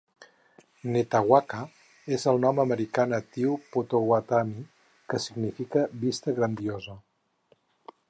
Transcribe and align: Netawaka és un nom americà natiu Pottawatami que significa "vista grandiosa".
Netawaka 0.95 1.59
és 2.17 2.25
un 2.31 2.41
nom 2.47 2.63
americà 2.65 3.07
natiu 3.13 3.53
Pottawatami 3.77 4.67
que 5.13 5.23
significa 5.29 5.89
"vista 6.07 6.39
grandiosa". 6.41 7.03